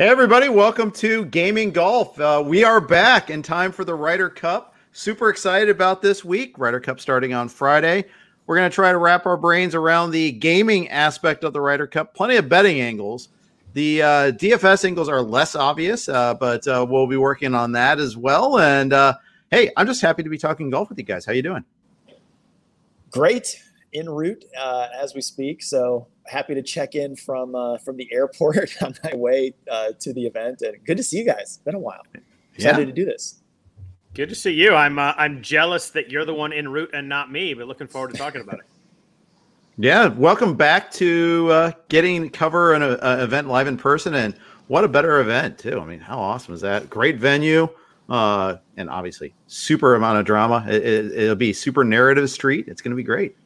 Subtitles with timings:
[0.00, 2.18] Hey, everybody, welcome to Gaming Golf.
[2.18, 4.74] Uh, we are back in time for the Ryder Cup.
[4.92, 6.58] Super excited about this week.
[6.58, 8.06] Ryder Cup starting on Friday.
[8.46, 11.86] We're going to try to wrap our brains around the gaming aspect of the Ryder
[11.86, 12.14] Cup.
[12.14, 13.28] Plenty of betting angles.
[13.74, 17.98] The uh, DFS angles are less obvious, uh, but uh, we'll be working on that
[17.98, 18.58] as well.
[18.58, 19.18] And uh,
[19.50, 21.26] hey, I'm just happy to be talking golf with you guys.
[21.26, 21.64] How you doing?
[23.10, 23.62] Great
[23.92, 25.62] en route uh, as we speak.
[25.62, 30.12] So happy to check in from uh, from the airport on my way uh, to
[30.12, 31.40] the event, and good to see you guys.
[31.42, 32.02] It's been a while.
[32.54, 32.84] Excited yeah.
[32.86, 33.42] to do this.
[34.14, 34.74] Good to see you.
[34.74, 37.88] I'm uh, I'm jealous that you're the one en route and not me, but looking
[37.88, 38.66] forward to talking about it.
[39.78, 44.34] Yeah, welcome back to uh, getting cover an uh, event live in person, and
[44.66, 45.80] what a better event too.
[45.80, 46.90] I mean, how awesome is that?
[46.90, 47.66] Great venue,
[48.10, 50.66] uh, and obviously super amount of drama.
[50.68, 52.68] It, it, it'll be super narrative street.
[52.68, 53.38] It's going to be great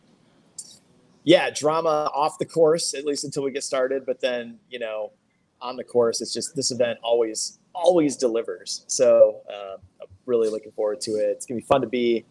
[1.25, 4.07] yeah, drama off the course at least until we get started.
[4.07, 5.13] But then you know,
[5.61, 8.85] on the course, it's just this event always always delivers.
[8.87, 11.31] So uh, I'm really looking forward to it.
[11.31, 12.25] It's gonna be fun to be.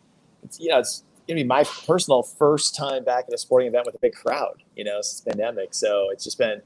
[0.44, 3.86] It's you know it's gonna be my personal first time back at a sporting event
[3.86, 4.64] with a big crowd.
[4.76, 6.62] You know since pandemic, so it's just been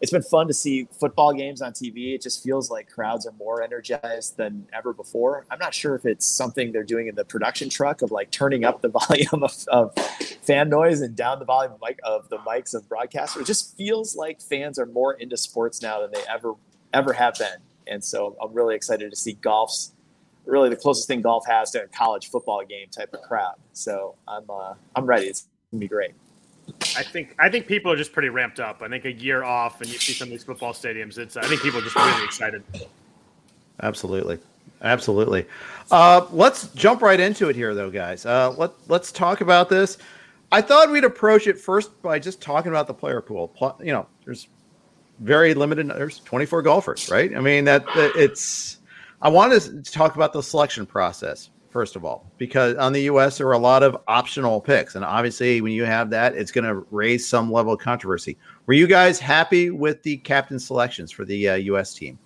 [0.00, 2.14] it's been fun to see football games on TV.
[2.14, 5.44] It just feels like crowds are more energized than ever before.
[5.50, 8.64] I'm not sure if it's something they're doing in the production truck of like turning
[8.64, 9.94] up the volume of, of
[10.42, 13.40] fan noise and down the volume of, mic, of the mics of broadcasters.
[13.40, 16.54] It just feels like fans are more into sports now than they ever
[16.94, 17.58] ever have been.
[17.86, 19.92] And so I'm really excited to see golf's
[20.46, 23.56] really the closest thing golf has to a college football game type of crowd.
[23.72, 25.26] So I'm uh, I'm ready.
[25.26, 26.12] It's gonna be great.
[26.96, 28.82] I think I think people are just pretty ramped up.
[28.82, 31.18] I think a year off, and you see some of these football stadiums.
[31.18, 32.62] It's I think people are just really excited.
[33.82, 34.38] Absolutely,
[34.82, 35.46] absolutely.
[35.90, 38.26] Uh, let's jump right into it here, though, guys.
[38.26, 39.98] Uh, let Let's talk about this.
[40.50, 43.52] I thought we'd approach it first by just talking about the player pool.
[43.80, 44.48] You know, there's
[45.20, 45.88] very limited.
[45.88, 47.34] There's 24 golfers, right?
[47.36, 48.78] I mean that it's.
[49.20, 53.38] I want to talk about the selection process first of all, because on the US,
[53.38, 54.96] there are a lot of optional picks.
[54.96, 58.36] And obviously, when you have that, it's going to raise some level of controversy.
[58.66, 62.18] Were you guys happy with the captain selections for the uh, US team?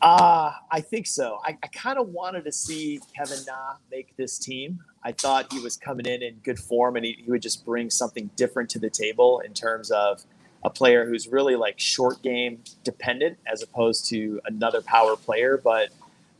[0.00, 1.40] Uh, I think so.
[1.42, 4.78] I, I kind of wanted to see Kevin Na make this team.
[5.02, 7.90] I thought he was coming in in good form and he, he would just bring
[7.90, 10.22] something different to the table in terms of
[10.62, 15.90] a player who's really like short game dependent as opposed to another power player, but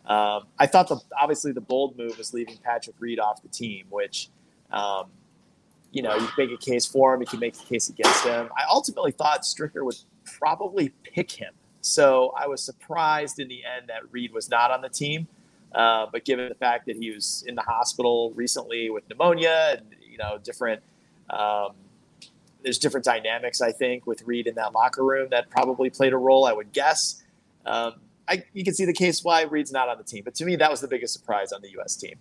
[0.07, 3.87] um, I thought the obviously the bold move was leaving Patrick Reed off the team,
[3.91, 4.29] which
[4.71, 5.07] um,
[5.93, 8.49] you know you make a case for him, you can make a case against him.
[8.57, 13.89] I ultimately thought Stricker would probably pick him, so I was surprised in the end
[13.89, 15.27] that Reed was not on the team.
[15.73, 19.87] Uh, but given the fact that he was in the hospital recently with pneumonia and
[20.09, 20.83] you know different.
[21.31, 21.73] Um,
[22.63, 26.17] there's different dynamics, I think, with Reed in that locker room that probably played a
[26.17, 26.47] role.
[26.47, 27.23] I would guess.
[27.65, 27.95] Um,
[28.29, 30.23] I, you can see the case why Reed's not on the team.
[30.25, 31.97] But to me, that was the biggest surprise on the U.S.
[31.97, 32.17] team.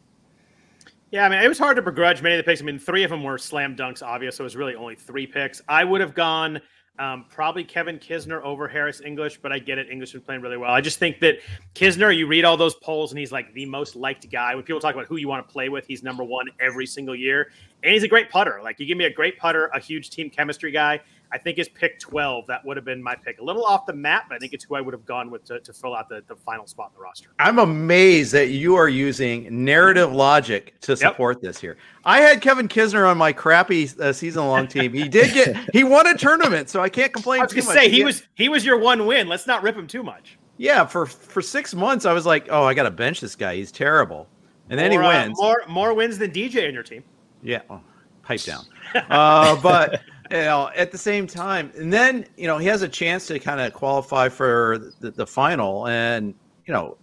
[1.11, 2.61] Yeah, I mean, it was hard to begrudge many of the picks.
[2.61, 4.35] I mean, three of them were slam dunks, obvious.
[4.35, 5.61] So it was really only three picks.
[5.67, 6.59] I would have gone
[6.97, 9.89] um, probably Kevin Kisner over Harris English, but I get it.
[9.89, 10.71] English was playing really well.
[10.71, 11.39] I just think that
[11.73, 14.55] Kisner, you read all those polls, and he's like the most liked guy.
[14.55, 17.15] When people talk about who you want to play with, he's number one every single
[17.15, 17.51] year.
[17.83, 18.59] And he's a great putter.
[18.63, 21.01] Like, you give me a great putter, a huge team chemistry guy.
[21.35, 22.47] I think is pick 12.
[22.47, 23.39] That would have been my pick.
[23.39, 25.43] A little off the map, but I think it's who I would have gone with
[25.45, 27.31] to, to fill out the, the final spot in the roster.
[27.39, 31.41] I'm amazed that you are using narrative logic to support yep.
[31.41, 31.75] this here.
[32.05, 34.93] I had Kevin Kisner on my crappy uh, season long team.
[34.93, 37.41] He did get he won a tournament, so I can't complain.
[37.41, 39.27] I was gonna say he was he was your one win.
[39.27, 40.37] Let's not rip him too much.
[40.55, 43.57] Yeah, for for six months I was like, oh, I got to bench this guy.
[43.57, 44.29] He's terrible,
[44.69, 45.37] and then more, he uh, wins.
[45.37, 47.03] Uh, more more wins than DJ in your team.
[47.43, 47.81] Yeah, oh,
[48.23, 48.63] pipe down.
[49.09, 50.01] uh, but
[50.31, 53.39] you know, at the same time, and then you know he has a chance to
[53.39, 56.33] kind of qualify for the, the final, and
[56.65, 56.97] you know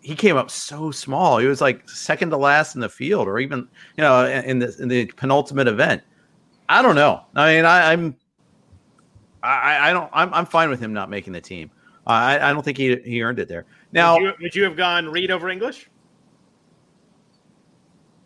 [0.00, 1.38] he came up so small.
[1.38, 4.76] He was like second to last in the field, or even you know in the
[4.80, 6.02] in the penultimate event.
[6.68, 7.24] I don't know.
[7.36, 8.16] I mean, I, I'm
[9.42, 11.70] I, I don't I'm I'm fine with him not making the team.
[12.06, 13.66] I I don't think he he earned it there.
[13.92, 15.88] Now, would you, would you have gone Reed over English?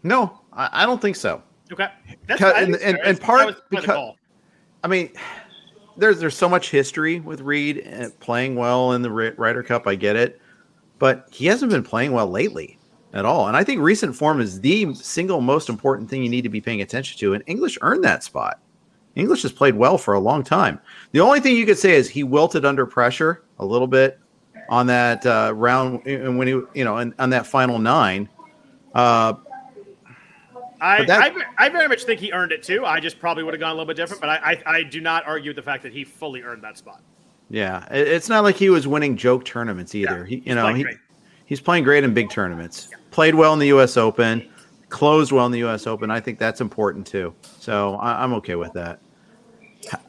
[0.02, 1.42] No, I, I don't think so.
[1.70, 1.88] Okay,
[2.26, 4.14] That's, and, and, and part because
[4.82, 5.12] I mean,
[5.96, 9.86] there's there's so much history with Reed uh, playing well in the Ryder Cup.
[9.86, 10.40] I get it,
[10.98, 12.78] but he hasn't been playing well lately
[13.12, 13.48] at all.
[13.48, 16.60] And I think recent form is the single most important thing you need to be
[16.60, 17.34] paying attention to.
[17.34, 18.60] And English earned that spot.
[19.14, 20.80] English has played well for a long time.
[21.10, 24.20] The only thing you could say is he wilted under pressure a little bit
[24.68, 28.28] on that uh, round, and when he, you know, and on that final nine.
[28.94, 29.34] Uh,
[30.80, 32.84] I, I, I, very much think he earned it too.
[32.84, 35.00] I just probably would have gone a little bit different, but I, I, I do
[35.00, 37.02] not argue with the fact that he fully earned that spot.
[37.50, 40.20] Yeah, it's not like he was winning joke tournaments either.
[40.20, 40.86] Yeah, he, you know, he,
[41.46, 42.88] he's playing great in big tournaments.
[42.90, 42.98] Yeah.
[43.10, 43.96] Played well in the U.S.
[43.96, 44.48] Open,
[44.90, 45.86] closed well in the U.S.
[45.86, 46.10] Open.
[46.10, 47.34] I think that's important too.
[47.58, 49.00] So I, am okay with that.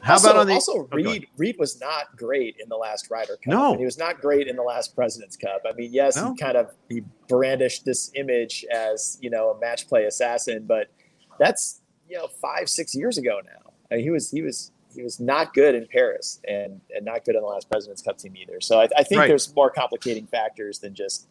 [0.02, 1.28] How also, about on the also oh, Reed?
[1.36, 3.46] Reed was not great in the last Ryder Cup.
[3.46, 5.62] No, he was not great in the last Presidents Cup.
[5.68, 6.32] I mean, yes, no.
[6.32, 10.90] he kind of he brandished this image as you know a match play assassin, but
[11.38, 13.72] that's you know five six years ago now.
[13.90, 17.24] I mean, he was he was he was not good in Paris and and not
[17.24, 18.60] good in the last Presidents Cup team either.
[18.60, 19.28] So I, I think right.
[19.28, 21.28] there's more complicating factors than just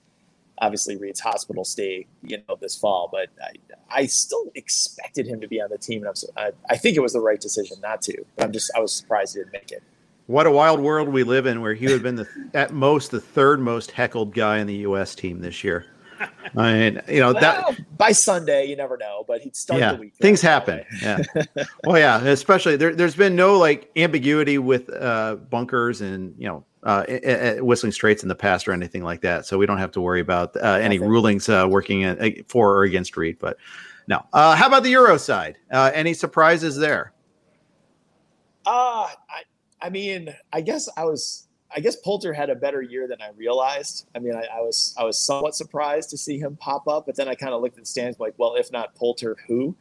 [0.62, 3.10] obviously Reed's hospital stay, you know, this fall.
[3.12, 6.98] But I, I still expected him to be on the team, and I, I think
[6.98, 8.26] it was the right decision not to.
[8.36, 9.84] But I'm just I was surprised he didn't make it.
[10.28, 13.12] What a wild world we live in, where he would have been the at most
[13.12, 15.16] the third most heckled guy in the U.S.
[15.16, 15.88] team this year.
[16.58, 19.94] I mean, you know well, that by Sunday, you never know, but he'd start yeah,
[19.94, 20.14] the week.
[20.20, 20.84] Things happen.
[21.02, 21.24] Yeah.
[21.84, 26.66] well, yeah, especially there, has been no like ambiguity with uh, bunkers and you know
[26.84, 30.02] uh, Whistling Straits in the past or anything like that, so we don't have to
[30.02, 33.38] worry about uh, any rulings uh, working in, for or against Reed.
[33.40, 33.58] But
[34.08, 35.58] no, uh, how about the Euro side?
[35.72, 37.14] Uh, any surprises there?
[38.66, 39.44] Uh, I,
[39.82, 43.30] I mean, I guess I was I guess Poulter had a better year than I
[43.38, 44.08] realized.
[44.16, 47.16] I mean, I, I, was I was somewhat surprised to see him pop up, but
[47.16, 49.76] then I kind of looked at the stands like, well, if not Poulter, who?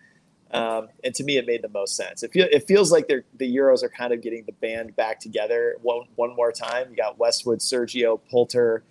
[0.50, 2.22] Um, and to me, it made the most sense.
[2.22, 5.76] It, feel, it feels like the Euros are kind of getting the band back together
[5.82, 6.88] one, one more time.
[6.90, 8.82] You got Westwood, Sergio, Poulter.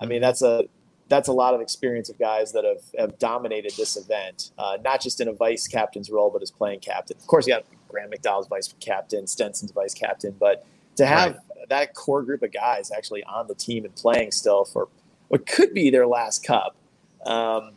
[0.00, 0.64] I mean, that's a
[1.08, 5.02] that's a lot of experience of guys that have, have dominated this event, uh, not
[5.02, 7.14] just in a vice captain's role, but as playing captain.
[7.18, 10.66] Of course, you got Graham McDowell's vice captain, Stenson's vice captain, but
[10.96, 14.64] to have right that core group of guys actually on the team and playing still
[14.64, 14.88] for
[15.28, 16.76] what could be their last cup.
[17.24, 17.72] Um,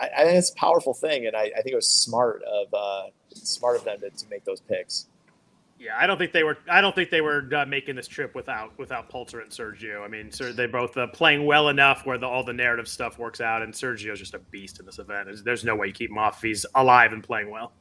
[0.00, 2.72] I, I, think it's a powerful thing, and I, I think it was smart of
[2.72, 3.02] uh,
[3.34, 5.06] smart of them to, to, make those picks.
[5.78, 6.58] Yeah, I don't think they were.
[6.70, 10.04] I don't think they were uh, making this trip without without Poulter and Sergio.
[10.04, 13.18] I mean, sir, they both uh, playing well enough where the, all the narrative stuff
[13.18, 15.26] works out, and Sergio's just a beast in this event.
[15.26, 17.72] There's, there's no way you keep him off if he's alive and playing well.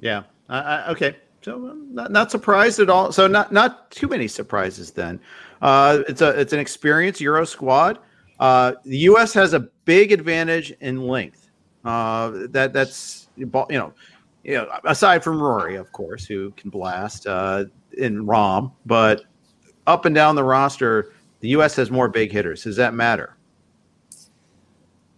[0.00, 0.24] Yeah.
[0.50, 1.16] okay.
[1.42, 3.12] So um, not, not surprised at all.
[3.12, 5.20] So not not too many surprises then.
[5.62, 7.98] Uh, it's a it's an experienced Euro squad.
[8.38, 9.32] Uh, the U.S.
[9.34, 11.50] has a big advantage in length.
[11.84, 13.92] Uh, that that's you know,
[14.44, 17.64] you know, aside from Rory, of course, who can blast uh,
[17.96, 19.22] in Rahm, but
[19.86, 21.76] up and down the roster, the U.S.
[21.76, 22.64] has more big hitters.
[22.64, 23.36] Does that matter?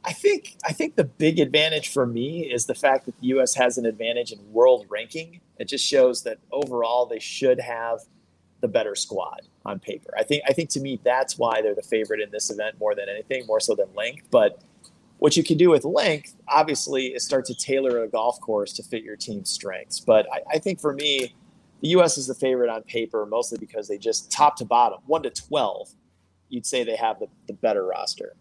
[0.05, 3.55] I think I think the big advantage for me is the fact that the U.S.
[3.55, 5.41] has an advantage in world ranking.
[5.59, 8.01] It just shows that overall they should have
[8.61, 10.13] the better squad on paper.
[10.17, 12.95] I think I think to me that's why they're the favorite in this event more
[12.95, 14.29] than anything, more so than length.
[14.31, 14.63] But
[15.19, 18.83] what you can do with length, obviously, is start to tailor a golf course to
[18.83, 20.01] fit your team's strengths.
[20.01, 21.35] But I, I think for me,
[21.83, 22.17] the U.S.
[22.17, 25.91] is the favorite on paper, mostly because they just top to bottom, one to twelve,
[26.49, 28.35] you'd say they have the, the better roster.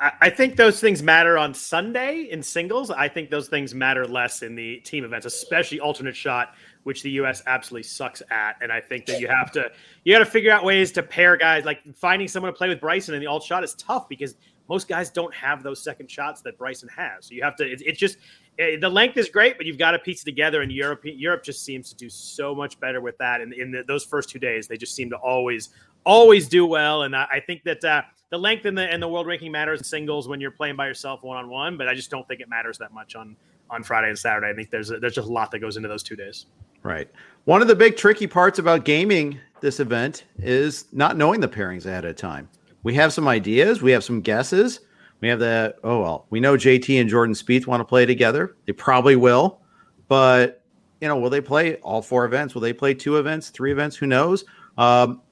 [0.00, 2.90] I think those things matter on Sunday in singles.
[2.90, 7.10] I think those things matter less in the team events, especially alternate shot, which the
[7.12, 7.42] U.S.
[7.46, 8.56] absolutely sucks at.
[8.62, 9.70] And I think that you have to
[10.04, 11.64] you got to figure out ways to pair guys.
[11.64, 14.36] Like finding someone to play with Bryson in the alt shot is tough because
[14.68, 17.26] most guys don't have those second shots that Bryson has.
[17.26, 17.70] So you have to.
[17.70, 18.18] It's, it's just
[18.58, 20.62] eh, the length is great, but you've got to piece it together.
[20.62, 23.40] And Europe, Europe just seems to do so much better with that.
[23.40, 25.70] And in, the, those first two days, they just seem to always,
[26.04, 27.02] always do well.
[27.02, 29.86] And I, I think that uh, the length and the and the world ranking matters
[29.86, 31.76] singles when you're playing by yourself one on one.
[31.76, 33.36] But I just don't think it matters that much on
[33.70, 34.48] on Friday and Saturday.
[34.48, 36.46] I think there's a, there's just a lot that goes into those two days.
[36.82, 37.08] Right.
[37.44, 41.86] One of the big tricky parts about gaming this event is not knowing the pairings
[41.86, 42.48] ahead of time.
[42.82, 44.80] We have some ideas, we have some guesses.
[45.20, 48.56] We have the oh well, we know JT and Jordan Spieth want to play together.
[48.66, 49.60] They probably will,
[50.08, 50.62] but
[51.00, 52.54] you know, will they play all four events?
[52.54, 53.96] Will they play two events, three events?
[53.96, 54.44] Who knows?
[54.76, 55.22] Um,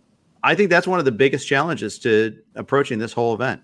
[0.42, 3.62] I think that's one of the biggest challenges to approaching this whole event.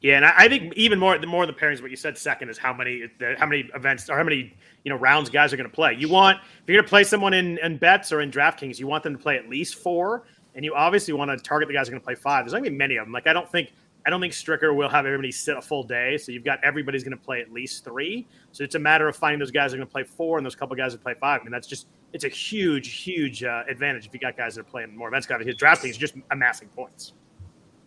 [0.00, 2.58] Yeah, and I think even more the more the pairings, what you said second is
[2.58, 4.54] how many how many events or how many
[4.84, 5.94] you know rounds guys are going to play.
[5.94, 8.86] You want if you're going to play someone in, in bets or in DraftKings, you
[8.86, 11.88] want them to play at least four, and you obviously want to target the guys
[11.88, 12.44] who are going to play five.
[12.44, 13.12] There's not going to be many of them.
[13.12, 13.72] Like I don't think
[14.06, 16.16] I don't think Stricker will have everybody sit a full day.
[16.16, 18.24] So you've got everybody's going to play at least three.
[18.52, 20.46] So it's a matter of finding those guys that are going to play four and
[20.46, 21.40] those couple guys that play five.
[21.40, 24.60] I mean, that's just it's a huge, huge uh, advantage if you got guys that
[24.60, 25.26] are playing more events.
[25.26, 27.14] His DraftKings is just amassing points.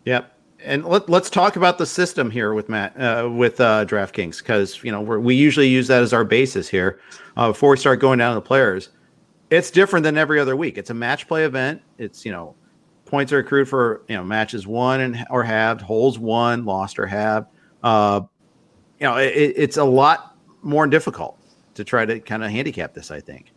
[0.04, 0.30] Yep.
[0.62, 4.84] And let, us talk about the system here with Matt uh, with uh, DraftKings because
[4.84, 7.00] you know we usually use that as our basis here
[7.38, 8.90] uh, before we start going down to the players.
[9.48, 10.76] It's different than every other week.
[10.76, 11.80] It's a match play event.
[11.96, 12.54] It's you know
[13.10, 17.06] points are accrued for you know matches won and or halved, holes won, lost or
[17.06, 17.48] halved.
[17.82, 18.22] Uh,
[18.98, 21.38] you know, it, it's a lot more difficult
[21.74, 23.10] to try to kind of handicap this.
[23.10, 23.52] I think.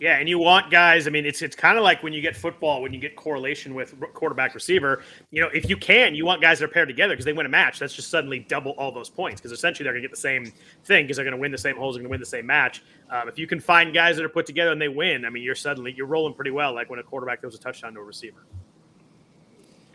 [0.00, 1.06] Yeah, and you want guys.
[1.06, 3.74] I mean, it's it's kind of like when you get football, when you get correlation
[3.74, 5.02] with quarterback receiver.
[5.30, 7.46] You know, if you can, you want guys that are paired together because they win
[7.46, 7.78] a match.
[7.78, 10.52] That's just suddenly double all those points because essentially they're going to get the same
[10.84, 12.44] thing because they're going to win the same holes, they're going to win the same
[12.44, 12.82] match.
[13.08, 15.44] Um, if you can find guys that are put together and they win, I mean,
[15.44, 16.74] you're suddenly you're rolling pretty well.
[16.74, 18.44] Like when a quarterback throws a touchdown to a receiver.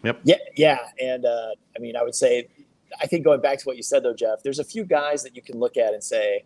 [0.03, 0.21] Yep.
[0.23, 2.47] Yeah, yeah, and uh, I mean, I would say,
[3.01, 5.35] I think going back to what you said though, Jeff, there's a few guys that
[5.35, 6.43] you can look at and say,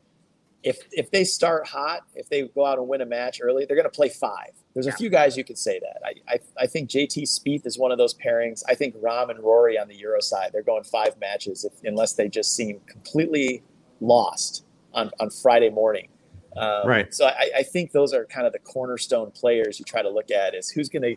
[0.63, 3.75] if if they start hot, if they go out and win a match early, they're
[3.75, 4.51] going to play five.
[4.73, 4.93] There's yeah.
[4.93, 6.01] a few guys you could say that.
[6.03, 8.63] I, I, I think JT Spieth is one of those pairings.
[8.67, 12.13] I think Rahm and Rory on the Euro side, they're going five matches if, unless
[12.13, 13.61] they just seem completely
[14.01, 16.07] lost on, on Friday morning.
[16.55, 17.13] Um, right.
[17.13, 20.31] So I, I think those are kind of the cornerstone players you try to look
[20.31, 21.15] at is who's going to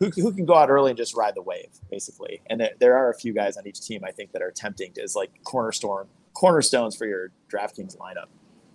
[0.00, 2.40] who, who can go out early and just ride the wave, basically.
[2.48, 4.94] And there, there are a few guys on each team I think that are tempting
[5.02, 8.26] as like cornerstone cornerstones for your DraftKings lineup.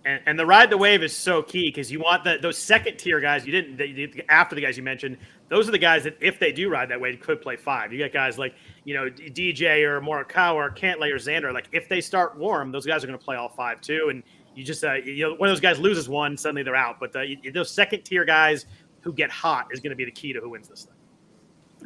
[0.04, 2.96] And, and the ride the wave is so key because you want the, those second
[2.96, 5.18] tier guys you didn't after the guys you mentioned.
[5.48, 7.92] Those are the guys that if they do ride that wave could play five.
[7.92, 8.54] You got guys like
[8.84, 11.52] you know DJ or Morikawa or Cantlay or Xander.
[11.52, 14.08] Like if they start warm, those guys are going to play all five too.
[14.10, 14.22] And
[14.54, 17.00] you just uh, you know one of those guys loses one, suddenly they're out.
[17.00, 18.66] But the, those second tier guys
[19.00, 20.94] who get hot is going to be the key to who wins this thing.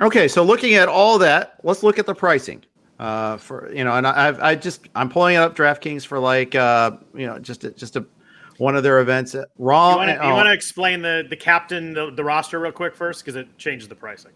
[0.00, 2.64] Okay, so looking at all that, let's look at the pricing.
[2.98, 6.92] Uh, for you know, and I've I just I'm pulling up DraftKings for like uh,
[7.14, 8.04] you know just a, just a
[8.58, 9.34] one of their events.
[9.56, 9.92] Wrong.
[9.92, 10.52] You want to oh.
[10.52, 14.32] explain the the captain the, the roster real quick first because it changes the pricing.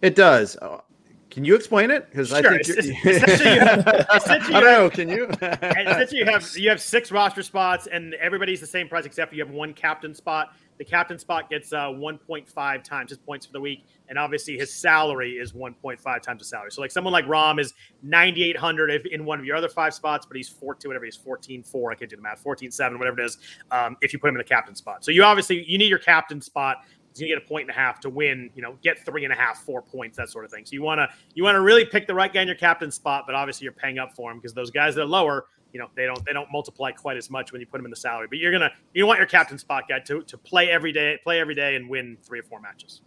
[0.00, 0.56] It does.
[0.62, 0.80] Uh,
[1.28, 2.08] can you explain it?
[2.08, 2.38] Because sure.
[2.38, 4.88] I think essentially you have, essentially I don't know.
[4.88, 5.28] Can you?
[5.42, 9.34] essentially, you have you have six roster spots, and everybody's the same price except for
[9.34, 10.54] you have one captain spot.
[10.78, 14.72] The captain spot gets uh, 1.5 times his points for the week, and obviously his
[14.72, 16.70] salary is 1.5 times his salary.
[16.70, 20.26] So like someone like Rahm is 9,800 if in one of your other five spots,
[20.26, 21.92] but he's 14 whatever he's 14.4.
[21.92, 22.44] I can't do the math.
[22.44, 23.38] 14.7 whatever it is.
[23.70, 25.98] Um, if you put him in the captain spot, so you obviously you need your
[25.98, 26.84] captain spot.
[27.10, 28.50] He's gonna get a point and a half to win.
[28.54, 30.66] You know, get three and a half, four points, that sort of thing.
[30.66, 33.34] So you wanna you wanna really pick the right guy in your captain spot, but
[33.34, 36.06] obviously you're paying up for him because those guys that are lower you know they
[36.06, 38.28] don't they don't multiply quite as much when you put them in the salary.
[38.30, 41.38] But you're gonna you want your captain spot guy to to play every day, play
[41.38, 43.02] every day, and win three or four matches.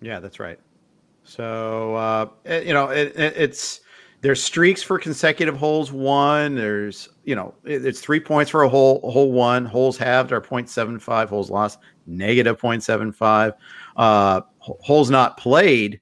[0.00, 0.60] Yeah, that's right.
[1.24, 3.80] So uh, it, you know it, it, it's
[4.20, 6.54] there's streaks for consecutive holes won.
[6.54, 9.64] There's you know it's three points for a hole hole one.
[9.64, 11.28] Holes halved are 0.75.
[11.28, 13.52] Holes lost negative 0.75.
[13.96, 16.00] Uh, holes not played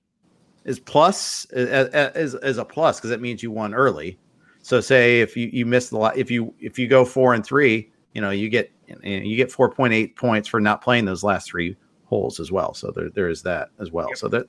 [0.66, 4.18] is plus is, is a plus because it means you won early.
[4.62, 7.44] So say if you you miss the lot, if you if you go four and
[7.44, 8.70] three, you know you get
[9.02, 12.74] you get four point eight points for not playing those last three holes as well.
[12.74, 14.08] So there there is that as well.
[14.08, 14.18] Yep.
[14.18, 14.46] So that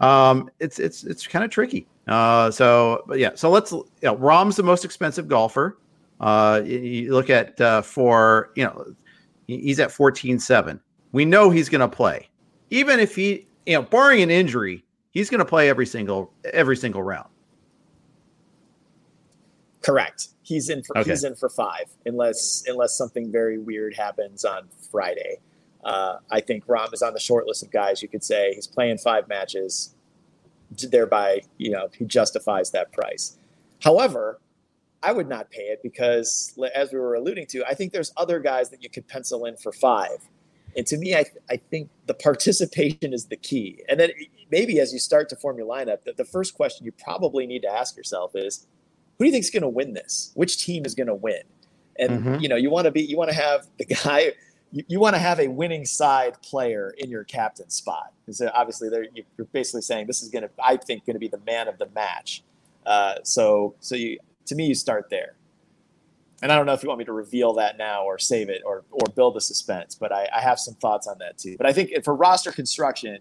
[0.00, 1.86] um it's it's it's kind of tricky.
[2.06, 5.78] Uh so but yeah, so let's you know, Rahm's the most expensive golfer.
[6.20, 8.84] Uh you, you look at uh for you know
[9.46, 10.80] he's at 14-7.
[11.12, 12.28] We know he's gonna play.
[12.70, 17.02] Even if he you know, barring an injury, he's gonna play every single every single
[17.02, 17.28] round.
[19.82, 20.28] Correct.
[20.42, 21.10] He's in for okay.
[21.10, 25.38] he's in for five unless unless something very weird happens on Friday.
[25.84, 28.66] Uh, I think Rahm is on the short list of guys you could say he's
[28.66, 29.94] playing five matches,
[30.90, 33.36] thereby you know he justifies that price.
[33.80, 34.40] However,
[35.02, 38.40] I would not pay it because, as we were alluding to, I think there's other
[38.40, 40.18] guys that you could pencil in for five.
[40.76, 43.82] And to me, I, I think the participation is the key.
[43.88, 44.10] And then
[44.50, 47.62] maybe as you start to form your lineup, the, the first question you probably need
[47.62, 48.66] to ask yourself is,
[49.18, 50.32] who do you think is going to win this?
[50.34, 51.42] Which team is going to win?
[51.98, 52.40] And mm-hmm.
[52.40, 54.32] you know, you want to be, you want to have the guy,
[54.70, 58.12] you, you want to have a winning side player in your captain spot.
[58.24, 58.90] Because obviously,
[59.36, 61.78] you're basically saying this is going to, I think, going to be the man of
[61.78, 62.44] the match.
[62.86, 65.34] Uh, so, so you, to me, you start there.
[66.40, 68.62] And I don't know if you want me to reveal that now or save it
[68.64, 71.56] or or build the suspense, but I, I have some thoughts on that too.
[71.56, 73.18] But I think for roster construction,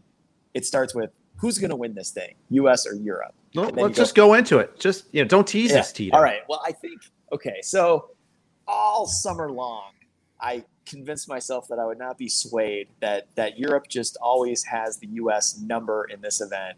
[0.53, 2.85] it starts with who's going to win this thing, U.S.
[2.85, 3.33] or Europe.
[3.55, 4.79] Well, let's go, just go into it.
[4.79, 5.79] Just you know, don't tease yeah.
[5.79, 6.15] us, Tito.
[6.15, 6.41] All right.
[6.49, 7.01] Well, I think
[7.31, 7.59] okay.
[7.61, 8.11] So
[8.67, 9.91] all summer long,
[10.41, 14.97] I convinced myself that I would not be swayed that that Europe just always has
[14.97, 15.59] the U.S.
[15.59, 16.77] number in this event,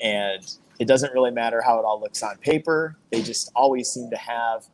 [0.00, 0.44] and
[0.78, 2.96] it doesn't really matter how it all looks on paper.
[3.10, 4.66] They just always seem to have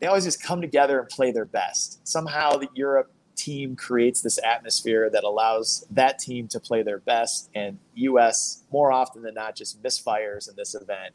[0.00, 2.06] they always just come together and play their best.
[2.06, 7.48] Somehow the Europe team creates this atmosphere that allows that team to play their best,
[7.54, 11.14] and US more often than not just misfires in this event.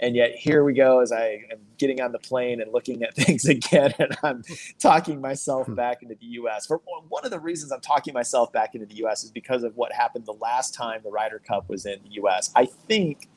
[0.00, 3.14] And yet here we go as I am getting on the plane and looking at
[3.16, 4.42] things again, and I'm
[4.78, 5.74] talking myself hmm.
[5.74, 6.66] back into the U.S.
[6.66, 9.24] For one of the reasons I'm talking myself back into the U.S.
[9.24, 12.50] is because of what happened the last time the Ryder Cup was in the U.S.
[12.54, 13.28] I think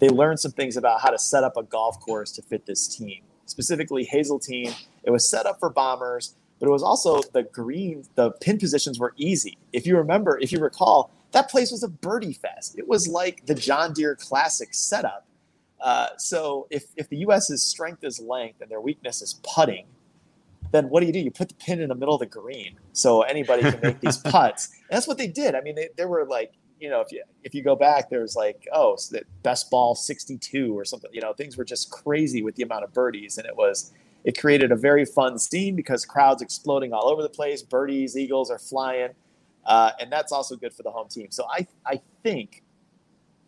[0.00, 2.88] they learned some things about how to set up a golf course to fit this
[2.88, 4.74] team specifically Hazeltine.
[5.04, 8.96] It was set up for bombers, but it was also the green, the pin positions
[8.96, 9.58] were easy.
[9.72, 12.78] If you remember, if you recall, that place was a birdie fest.
[12.78, 15.26] It was like the John Deere Classic setup.
[15.80, 19.86] Uh, so if, if the U.S.'s strength is length and their weakness is putting,
[20.70, 21.18] then what do you do?
[21.18, 24.16] You put the pin in the middle of the green so anybody can make these
[24.24, 24.68] putts.
[24.88, 25.56] And that's what they did.
[25.56, 28.34] I mean, they, there were like you know, if you if you go back, there's
[28.34, 31.10] like, oh, so best ball 62 or something.
[31.12, 33.92] You know, things were just crazy with the amount of birdies, and it was
[34.24, 38.50] it created a very fun scene because crowds exploding all over the place, birdies, eagles
[38.50, 39.10] are flying,
[39.66, 41.28] uh, and that's also good for the home team.
[41.30, 42.62] So I I think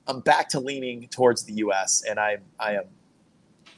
[0.07, 2.03] I'm back to leaning towards the U.S.
[2.09, 2.85] and I I am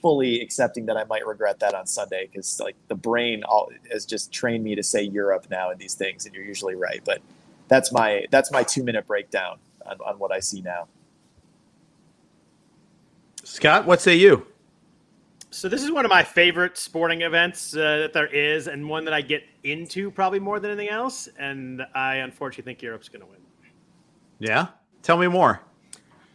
[0.02, 4.06] fully accepting that I might regret that on Sunday because like the brain all, has
[4.06, 7.20] just trained me to say Europe now in these things, and you're usually right, but
[7.68, 10.88] that's my that's my two minute breakdown on, on what I see now.
[13.44, 14.46] Scott, what say you?
[15.56, 19.06] So this is one of my favorite sporting events uh, that there is, and one
[19.06, 21.30] that I get into probably more than anything else.
[21.38, 23.40] And I unfortunately think Europe's going to win.
[24.38, 24.66] Yeah,
[25.00, 25.62] tell me more.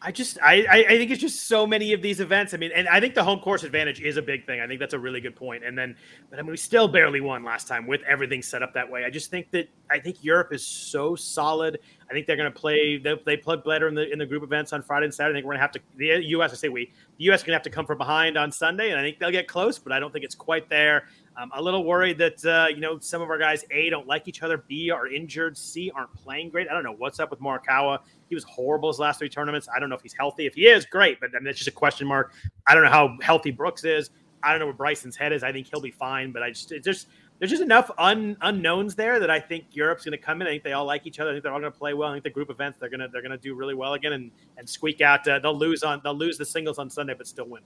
[0.04, 2.56] I just I, I think it's just so many of these events.
[2.56, 4.60] I mean, and I think the home course advantage is a big thing.
[4.60, 5.64] I think that's a really good point.
[5.64, 5.96] And then,
[6.32, 9.06] but I mean, we still barely won last time with everything set up that way.
[9.06, 11.78] I just think that I think Europe is so solid.
[12.10, 12.98] I think they're going to play.
[12.98, 15.36] They, they played better in the in the group events on Friday and Saturday.
[15.36, 16.52] I think we're going to have to the U.S.
[16.52, 17.44] I say we the U.S.
[17.44, 19.78] going to have to come from behind on Sunday, and I think they'll get close,
[19.78, 21.10] but I don't think it's quite there.
[21.38, 24.28] I'm a little worried that uh, you know some of our guys A don't like
[24.28, 26.68] each other, B are injured, C aren't playing great.
[26.70, 28.00] I don't know what's up with Morikawa.
[28.32, 29.68] He was horrible his last three tournaments.
[29.76, 30.46] I don't know if he's healthy.
[30.46, 32.34] If he is, great, but I mean, that's just a question mark.
[32.66, 34.10] I don't know how healthy Brooks is.
[34.42, 35.44] I don't know where Bryson's head is.
[35.44, 37.08] I think he'll be fine, but I just it's just
[37.40, 40.48] there's just enough un, unknowns there that I think Europe's going to come in.
[40.48, 41.32] I think they all like each other.
[41.32, 42.12] I think they're all going to play well.
[42.12, 44.14] I think the group events they're going to they're going to do really well again
[44.14, 45.28] and and squeak out.
[45.28, 47.64] Uh, they'll lose on they'll lose the singles on Sunday, but still win.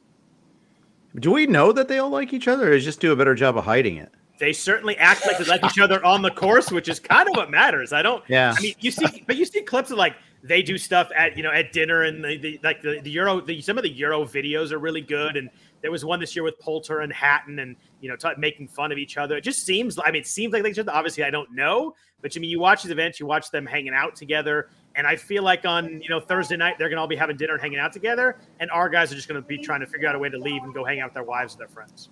[1.20, 3.56] Do we know that they all like each other, or just do a better job
[3.56, 4.12] of hiding it?
[4.38, 7.36] They certainly act like they like each other on the course, which is kind of
[7.36, 7.94] what matters.
[7.94, 8.24] I don't.
[8.28, 8.54] Yeah.
[8.58, 10.16] I mean, you see, but you see clips of like
[10.48, 13.42] they do stuff at you know at dinner and the, the like the, the Euro.
[13.42, 15.50] The, some of the Euro videos are really good, and
[15.82, 18.92] there was one this year with Poulter and Hatton, and you know t- making fun
[18.92, 19.38] of each other.
[19.38, 19.98] It just seems.
[19.98, 20.92] I mean, it seems like they other.
[20.92, 23.94] Obviously, I don't know, but I mean, you watch these events, you watch them hanging
[23.94, 24.70] out together.
[24.98, 27.54] And I feel like on you know Thursday night they're gonna all be having dinner
[27.54, 30.16] and hanging out together, and our guys are just gonna be trying to figure out
[30.16, 32.10] a way to leave and go hang out with their wives and their friends.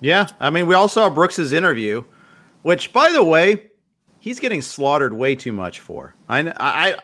[0.00, 2.04] Yeah, I mean, we all saw Brooks's interview,
[2.62, 3.70] which, by the way,
[4.26, 6.12] he's getting slaughtered way too much for.
[6.28, 6.96] I, I,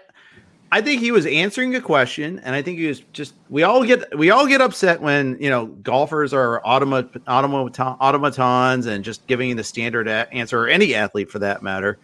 [0.73, 3.35] I think he was answering a question, and I think he was just.
[3.49, 8.87] We all get we all get upset when you know golfers are automat, automaton, automatons
[8.87, 11.97] and just giving the standard answer, or any athlete for that matter.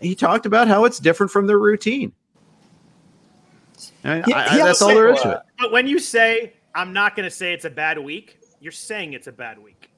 [0.00, 2.12] He talked about how it's different from their routine.
[4.02, 5.38] I, I, that's all there is to it.
[5.58, 9.12] But when you say, "I'm not going to say it's a bad week," you're saying
[9.12, 9.91] it's a bad week.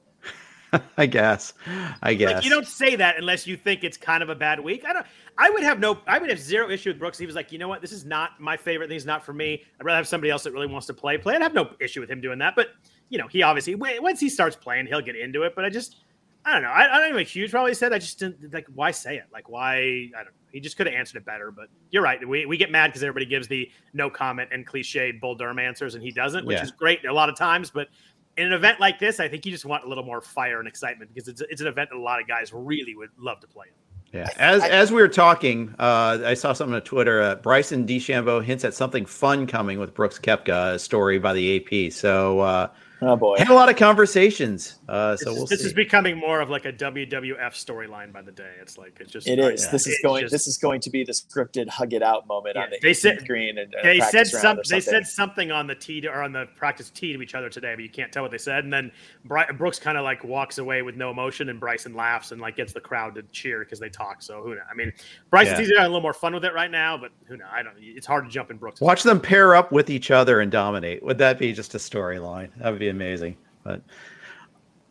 [0.97, 1.53] I guess.
[2.01, 2.35] I guess.
[2.35, 4.83] Like, you don't say that unless you think it's kind of a bad week.
[4.85, 5.05] I don't.
[5.37, 5.99] I would have no.
[6.07, 7.17] I would have zero issue with Brooks.
[7.17, 8.97] He was like, you know what, this is not my favorite thing.
[8.97, 9.63] It's not for me.
[9.79, 11.17] I'd rather have somebody else that really wants to play.
[11.17, 11.35] Play.
[11.35, 12.55] I'd have no issue with him doing that.
[12.55, 12.69] But
[13.09, 15.53] you know, he obviously once he starts playing, he'll get into it.
[15.55, 15.97] But I just,
[16.45, 16.69] I don't know.
[16.69, 17.23] I, I don't know.
[17.23, 17.93] Huge probably said.
[17.93, 18.67] I just didn't like.
[18.73, 19.25] Why say it?
[19.31, 19.75] Like why?
[19.77, 20.25] I don't.
[20.25, 20.31] know.
[20.51, 21.51] He just could have answered it better.
[21.51, 22.25] But you're right.
[22.25, 25.95] We, we get mad because everybody gives the no comment and cliche Bull Durham answers,
[25.95, 26.63] and he doesn't, which yeah.
[26.63, 27.71] is great a lot of times.
[27.71, 27.89] But
[28.37, 30.67] in an event like this, I think you just want a little more fire and
[30.67, 33.47] excitement because it's, it's an event that a lot of guys really would love to
[33.47, 34.19] play in.
[34.19, 34.29] Yeah.
[34.37, 37.21] As I, as we were talking, uh, I saw something on Twitter.
[37.21, 41.57] Uh, Bryson DeChambeau hints at something fun coming with Brooks Koepka, a story by the
[41.57, 41.91] AP.
[41.91, 42.69] So uh,
[43.07, 44.79] Oh boy, had a lot of conversations.
[44.89, 45.65] Uh, so this, we'll this see.
[45.67, 48.51] is becoming more of like a WWF storyline by the day.
[48.61, 49.65] It's like it's just it is.
[49.65, 49.71] Yeah.
[49.71, 50.21] This is It's going.
[50.21, 52.79] just- this is going to be the scripted hug it out moment Yeah, on the
[52.81, 54.57] they said- green and, and they said some.
[54.59, 54.81] or They something.
[54.81, 57.73] said something on the tee to, or on the practice tee to each other today,
[57.75, 58.63] but you can't tell what they said.
[58.63, 58.91] And then
[59.25, 62.55] Bry- Brooks kind of like walks away with no emotion, and Bryson laughs and like
[62.55, 64.21] gets the crowd to cheer because they talk.
[64.21, 64.63] So who knows?
[64.71, 64.91] I mean,
[65.29, 65.63] Bryson's Yeah.
[65.65, 67.47] easy to a little more fun with it right now, but who knows?
[67.51, 67.73] I don't.
[67.79, 68.81] It's hard to jump in Brooks.
[68.81, 71.03] Watch them pair up with each other and dominate.
[71.03, 72.49] Would that be just a storyline?
[72.57, 73.37] That would be amazing.
[73.63, 73.81] But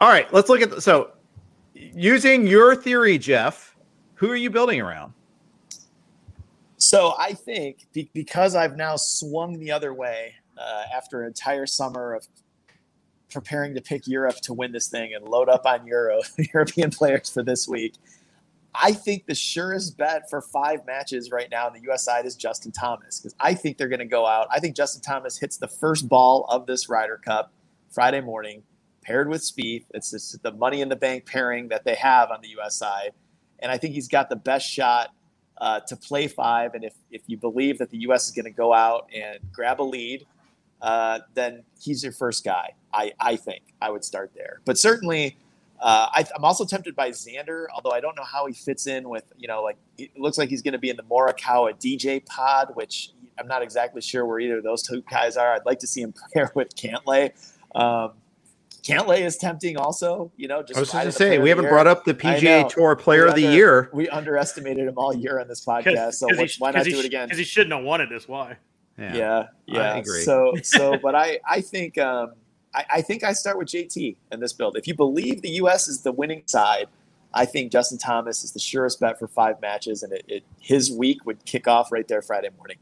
[0.01, 1.13] all right, let's look at the, so
[1.75, 3.75] using your theory, Jeff.
[4.15, 5.13] Who are you building around?
[6.77, 11.67] So I think be- because I've now swung the other way uh, after an entire
[11.67, 12.27] summer of
[13.31, 16.21] preparing to pick Europe to win this thing and load up on Euro
[16.55, 17.95] European players for this week,
[18.75, 22.05] I think the surest bet for five matches right now on the U.S.
[22.05, 24.49] side is Justin Thomas because I think they're going to go out.
[24.51, 27.53] I think Justin Thomas hits the first ball of this Ryder Cup
[27.95, 28.65] Friday morning,
[29.03, 29.85] paired with Spieth.
[29.95, 32.75] It's just the money in the bank pairing that they have on the U.S.
[32.75, 33.13] side,
[33.61, 35.11] and I think he's got the best shot
[35.59, 36.75] uh, to play five.
[36.75, 38.27] And if, if you believe that the U.S.
[38.27, 40.27] is going to go out and grab a lead,
[40.83, 42.75] uh, then he's your first guy.
[42.93, 44.61] I, I think I would start there.
[44.65, 45.37] But certainly,
[45.81, 49.09] uh, I, I'm also tempted by Xander, although I don't know how he fits in
[49.09, 52.25] with, you know, like it looks like he's going to be in the Morikawa DJ
[52.27, 55.55] pod, which I'm not exactly sure where either of those two guys are.
[55.55, 57.33] I'd like to see him pair with Cantlay.
[57.75, 58.13] Um,
[58.83, 61.49] Cantlay is tempting also, you know, just I was ride just going to say we
[61.49, 62.69] haven't brought up the PGA.
[62.69, 63.91] Tour Player We of the under- Year.
[63.95, 67.27] We underestimated him all year on this podcast, so Because why not do it again?
[67.27, 68.13] Because he shouldn't have won it.
[68.13, 68.59] Is why.
[68.99, 69.95] Yeah, yeah.
[69.95, 70.23] I agree.
[70.23, 72.35] So, so, but I, I think, um,
[72.75, 74.77] I, I think I start with JT in this build.
[74.77, 75.89] If you believe the U.S.
[75.89, 76.87] is the winning side,
[77.33, 80.93] I think Justin Thomas is the surest bet for five matches, and it, it his
[80.93, 82.77] week would kick off right there Friday morning.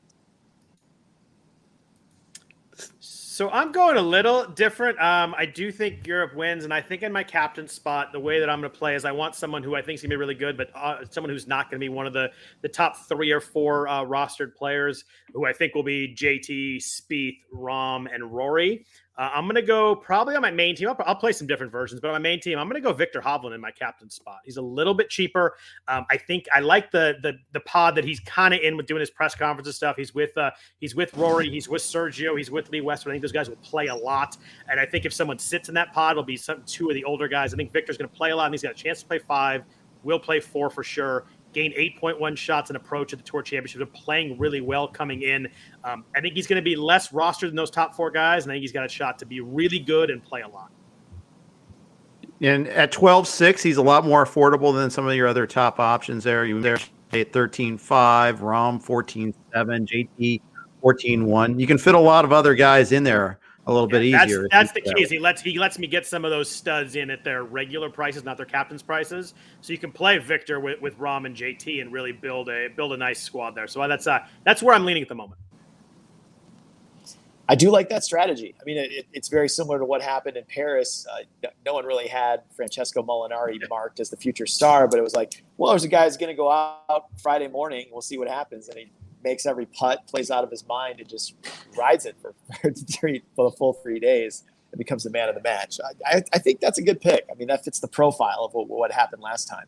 [3.33, 5.01] So I'm going a little different.
[5.01, 8.39] Um, I do think Europe wins, and I think in my captain spot, the way
[8.41, 10.17] that I'm going to play is I want someone who I think is going to
[10.17, 12.69] be really good, but uh, someone who's not going to be one of the the
[12.69, 18.07] top three or four uh, rostered players, who I think will be JT, Spieth, Rahm,
[18.15, 18.85] and Rory.
[19.19, 20.89] Uh, I'm going to go probably on my main team.
[20.89, 22.95] I'll, I'll play some different versions, but on my main team, I'm going to go
[22.95, 24.39] Viktor Hovland in my captain spot.
[24.45, 25.55] He's a little bit cheaper.
[25.87, 28.87] Um, I think I like the the the pod that he's kind of in with
[28.87, 29.97] doing his press conferences stuff.
[29.97, 33.13] He's with uh, he's with Rory, he's with Sergio, he's with Lee Westwood.
[33.13, 34.39] I think those guys will play a lot,
[34.71, 37.05] and I think if someone sits in that pod, it'll be some two of the
[37.05, 37.53] older guys.
[37.53, 39.19] I think Viktor's going to play a lot, and he's got a chance to play
[39.19, 39.65] five.
[40.05, 41.27] We'll play four for sure.
[41.53, 43.79] Gained 8.1 shots in approach at the Tour Championship.
[43.79, 45.49] Been playing really well coming in.
[45.85, 48.53] Um, I think he's going to be less rostered than those top four guys, and
[48.53, 50.71] I think he's got a shot to be really good and play a lot.
[52.41, 56.25] And at 12.6, he's a lot more affordable than some of your other top options
[56.25, 56.45] there.
[56.45, 56.79] You there
[57.13, 60.41] at 13.5, Rahm 14.7, JT
[60.83, 61.61] 14.1.
[61.61, 64.45] You can fit a lot of other guys in there a little bit easier.
[64.45, 65.03] if that's the you key.
[65.03, 67.91] Is he lets he lets me get some of those studs in at their regular
[67.91, 69.35] prices, not their captain's prices.
[69.61, 72.93] So you can play Viktor with, with Rahm and JT and really build a build
[72.93, 73.69] a nice squad there.
[73.69, 75.39] So that's uh that's where I'm leaning at the moment.
[77.49, 78.55] I do like that strategy.
[78.61, 81.07] I mean, it, it, it's very similar to what happened in Paris.
[81.13, 85.03] Uh, no- no one really had Francesco Molinari marked as the future star, but it
[85.03, 87.89] was like, well, there's a guy who's going to go out Friday morning.
[87.93, 88.93] We'll see what happens, and he
[89.23, 91.35] makes every putt, plays out of his mind, and just
[91.77, 92.35] rides it for
[92.91, 95.79] three, for the full three days and becomes the man of the match.
[95.85, 97.25] I, I, I think that's a good pick.
[97.31, 99.67] I mean, that fits the profile of what, what happened last time.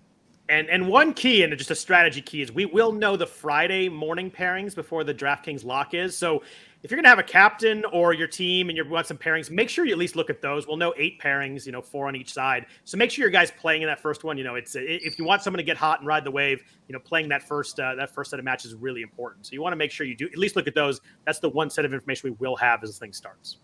[0.48, 3.88] And and one key and just a strategy key is we will know the Friday
[3.88, 6.16] morning pairings before the DraftKings lock is.
[6.16, 6.42] So
[6.84, 9.70] if you're gonna have a captain or your team and you want some pairings, make
[9.70, 10.66] sure you at least look at those.
[10.66, 12.66] We'll know eight pairings, you know, four on each side.
[12.84, 14.36] So make sure your guys playing in that first one.
[14.36, 16.92] You know, it's if you want someone to get hot and ride the wave, you
[16.92, 19.46] know, playing that first uh, that first set of matches is really important.
[19.46, 21.00] So you want to make sure you do at least look at those.
[21.24, 23.56] That's the one set of information we will have as this thing starts.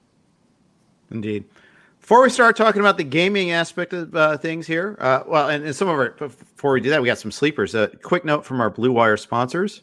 [1.10, 1.44] Indeed.
[2.00, 5.62] Before we start talking about the gaming aspect of uh, things here, uh, well, and,
[5.62, 7.74] and some of our, before we do that, we got some sleepers.
[7.74, 9.82] A quick note from our Blue Wire sponsors.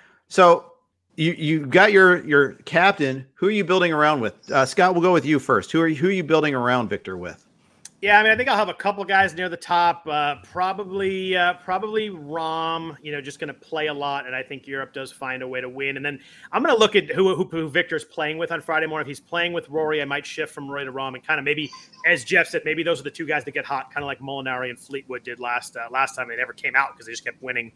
[0.31, 0.71] So
[1.17, 3.25] you you got your your captain.
[3.33, 4.49] Who are you building around with?
[4.49, 5.73] Uh, Scott, we'll go with you first.
[5.73, 7.45] Who are who are you building around Viktor with?
[8.01, 10.07] Yeah, I mean, I think I'll have a couple guys near the top.
[10.07, 12.97] Uh, probably, uh, probably Rahm.
[13.03, 15.47] You know, just going to play a lot, and I think Europe does find a
[15.47, 15.97] way to win.
[15.97, 16.19] And then
[16.51, 19.03] I'm going to look at who, who, who Viktor's playing with on Friday morning.
[19.03, 21.45] If he's playing with Rory, I might shift from Rory to Rahm, and kind of
[21.45, 21.69] maybe,
[22.07, 24.19] as Jeff said, maybe those are the two guys that get hot, kind of like
[24.19, 26.27] Molinari and Fleetwood did last uh, last time.
[26.27, 27.71] They never came out because they just kept winning.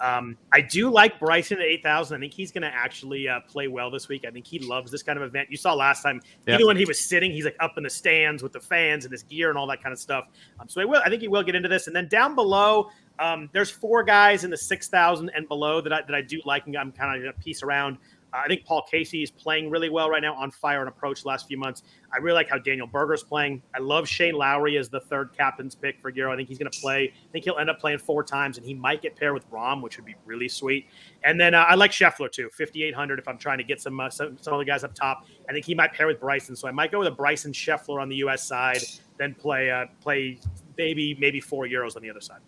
[0.00, 2.16] Um, I do like Bryson at eight thousand.
[2.16, 4.24] I think he's going to actually uh, play well this week.
[4.26, 5.52] I think he loves this kind of event.
[5.52, 6.56] You saw last time, yep.
[6.56, 9.12] even when he was sitting, he's like up in the stands with the fans and
[9.12, 10.26] his gear and all that kind of stuff.
[10.60, 11.00] Um, so I will.
[11.04, 11.86] I think he will get into this.
[11.86, 15.92] And then down below, um, there's four guys in the six thousand and below that
[15.92, 17.98] I, that I do like, and I'm kind of going to piece around.
[18.32, 21.24] Uh, I think Paul Casey is playing really well right now, on fire and approach
[21.24, 21.82] last few months.
[22.12, 23.62] I really like how Daniel Berger's playing.
[23.74, 26.32] I love Shane Lowry as the third captain's pick for Giro.
[26.32, 27.12] I think he's going to play.
[27.12, 29.82] I think he'll end up playing four times, and he might get paired with Rahm,
[29.82, 30.86] which would be really sweet.
[31.24, 34.10] And then uh, I like Scheffler too, 5,800 if I'm trying to get some, uh,
[34.10, 35.26] some some other guys up top.
[35.48, 38.00] I think he might pair with Bryson, so I might go with a Bryson Scheffler
[38.00, 38.46] on the U.S.
[38.46, 38.82] side,
[39.18, 40.38] then play uh, play
[40.76, 42.40] maybe maybe four euros on the other side.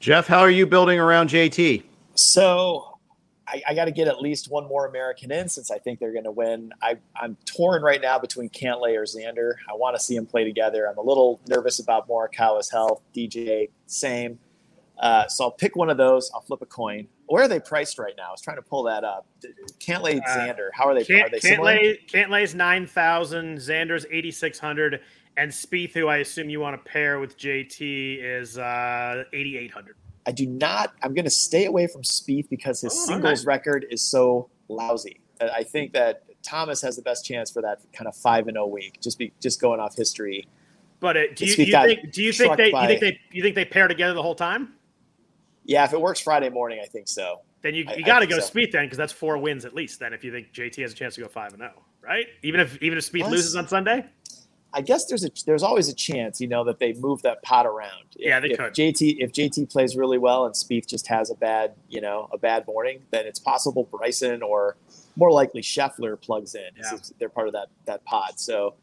[0.00, 1.84] Jeff, how are you building around JT?
[2.14, 2.98] So
[3.46, 6.12] I, I got to get at least one more American in since I think they're
[6.12, 6.72] going to win.
[6.82, 9.54] I, am torn right now between Cantlay or Xander.
[9.70, 10.88] I want to see them play together.
[10.88, 13.00] I'm a little nervous about Morikawa's health.
[13.14, 14.38] DJ, same.
[14.98, 16.30] Uh, so I'll pick one of those.
[16.34, 17.08] I'll flip a coin.
[17.26, 18.28] Where are they priced right now?
[18.28, 19.26] I was trying to pull that up.
[19.78, 20.68] Cantlay, uh, Xander.
[20.74, 21.04] How are they?
[21.04, 23.58] Can't, are they Cantlay, Cantlay's nine thousand.
[23.58, 25.00] Xander's eighty six hundred.
[25.36, 29.96] And Spieth, who I assume you want to pair with JT, is uh, 8,800.
[30.26, 30.92] I do not.
[31.02, 33.56] I'm going to stay away from Spieth because his oh, singles right.
[33.56, 35.20] record is so lousy.
[35.40, 38.66] I think that Thomas has the best chance for that kind of five and zero
[38.66, 39.00] oh week.
[39.00, 40.46] Just be just going off history.
[41.00, 43.42] But it, do, you, do, you think, do you think they you think they you
[43.42, 44.74] think they pair together the whole time?
[45.64, 47.40] Yeah, if it works Friday morning, I think so.
[47.62, 48.52] Then you, you got to go so.
[48.52, 50.00] Spieth then because that's four wins at least.
[50.00, 52.26] Then if you think JT has a chance to go five and zero, oh, right?
[52.42, 54.04] Even if even if Spieth loses on Sunday.
[54.74, 57.66] I guess there's a there's always a chance, you know, that they move that pot
[57.66, 58.06] around.
[58.16, 58.72] Yeah, they if could.
[58.72, 62.38] JT if JT plays really well and Spieth just has a bad, you know, a
[62.38, 64.76] bad morning, then it's possible Bryson or
[65.16, 66.70] more likely Scheffler plugs in.
[66.76, 66.96] Yeah.
[67.18, 68.40] They're part of that that pod.
[68.40, 68.74] So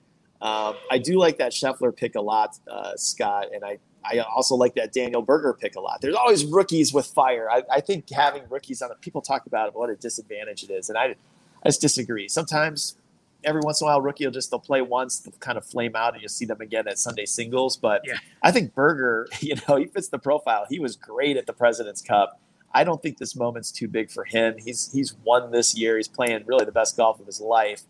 [0.41, 4.55] um, I do like that Scheffler pick a lot, uh, Scott, and I I also
[4.55, 6.01] like that Daniel Berger pick a lot.
[6.01, 7.49] There's always rookies with fire.
[7.51, 10.71] I, I think having rookies on it, people talk about it, what a disadvantage it
[10.71, 11.15] is, and I
[11.63, 12.27] I just disagree.
[12.27, 12.95] Sometimes
[13.43, 15.95] every once in a while, rookie will just they'll play once, they'll kind of flame
[15.95, 17.77] out, and you'll see them again at Sunday singles.
[17.77, 18.17] But yeah.
[18.41, 20.65] I think Berger, you know, he fits the profile.
[20.69, 22.39] He was great at the President's Cup.
[22.73, 24.55] I don't think this moment's too big for him.
[24.63, 25.97] He's he's won this year.
[25.97, 27.81] He's playing really the best golf of his life.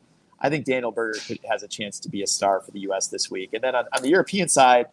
[0.42, 3.08] I think Daniel Berger could, has a chance to be a star for the U.S.
[3.08, 3.54] this week.
[3.54, 4.86] And then on, on the European side,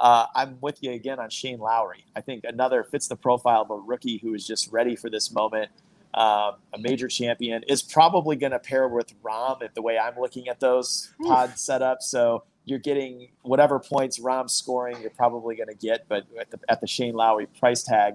[0.00, 2.04] uh, I'm with you again on Shane Lowry.
[2.16, 5.30] I think another fits the profile of a rookie who is just ready for this
[5.30, 5.70] moment
[6.14, 10.18] um, a major champion, is probably going to pair with Rahm if the way I'm
[10.18, 11.28] looking at those Oof.
[11.28, 12.02] pod setups.
[12.02, 16.58] So you're getting whatever points Rahm's scoring, you're probably going to get, but at the,
[16.68, 18.14] at the Shane Lowry price tag.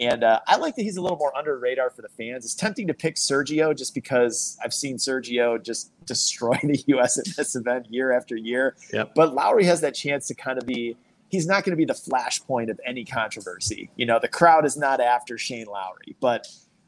[0.00, 2.44] And uh, I like that he's a little more under radar for the fans.
[2.44, 7.18] It's tempting to pick Sergio just because I've seen Sergio just destroy the U.S.
[7.18, 8.76] at this event year after year.
[8.92, 9.14] Yep.
[9.14, 10.96] But Lowry has that chance to kind of be.
[11.28, 13.90] He's not going to be the flashpoint of any controversy.
[13.96, 16.46] You know, the crowd is not after Shane Lowry, but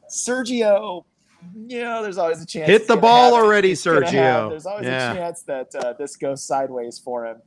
[0.09, 1.05] Sergio,
[1.67, 2.67] you know, there's always a chance.
[2.67, 4.49] Hit the ball already, Sergio.
[4.49, 5.13] There's always yeah.
[5.13, 7.37] a chance that uh, this goes sideways for him.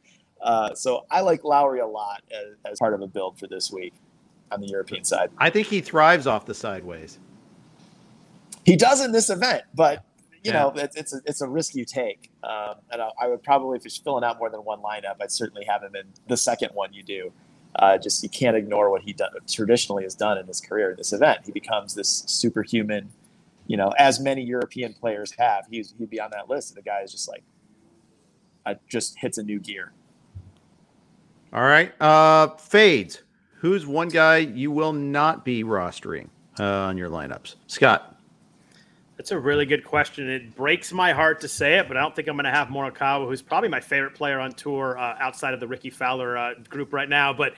[0.40, 3.72] Uh, so I like Lowry a lot as, as, part of a build for this
[3.72, 3.94] week
[4.52, 5.30] on the European side.
[5.38, 7.18] I think he thrives off the sideways.
[8.64, 10.04] He does in this event, but
[10.44, 10.61] you yeah.
[10.61, 12.30] know, it's it's a, it's a risk you take.
[12.44, 15.33] Um, and I, I, would probably, if you're filling out more than one lineup, I'd
[15.33, 17.33] certainly have him in the second one you do.
[17.76, 20.96] uh, just you can't ignore what he done, traditionally has done in his career in
[20.96, 21.40] this event.
[21.44, 23.11] He becomes this superhuman,
[23.66, 25.64] you know, as many European players have.
[25.70, 26.70] He's he'd be on that list.
[26.70, 27.42] And The guy is just like,
[28.66, 29.92] uh, just hits a new gear.
[31.52, 33.22] All right, uh, fades.
[33.59, 36.28] Who's one guy you will not be rostering
[36.59, 38.13] uh, on your lineups, Scott?
[39.16, 40.29] That's a really good question.
[40.29, 42.68] It breaks my heart to say it, but I don't think I'm going to have
[42.68, 46.55] Morikawa, who's probably my favorite player on tour uh, outside of the Rickie Fowler uh,
[46.68, 47.33] group right now.
[47.33, 47.55] But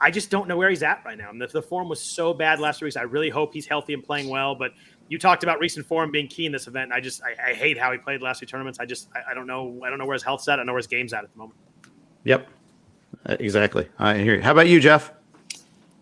[0.00, 1.30] I just don't know where he's at right now.
[1.30, 2.96] And the, the form was so bad last week.
[2.96, 4.54] I really hope he's healthy and playing well.
[4.54, 4.72] But
[5.08, 6.92] you talked about recent form being key in this event.
[6.92, 8.78] I just I, I hate how he played last two tournaments.
[8.78, 10.60] I just I, I, don't know I don't know where his health's at.
[10.60, 11.58] I know where his game's at at the moment.
[12.24, 12.48] Yep,
[13.26, 13.88] uh, exactly.
[13.98, 14.42] I hear you.
[14.42, 15.12] How about you, Jeff?